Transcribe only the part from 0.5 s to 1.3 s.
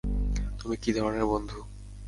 তুমি কি ধরনের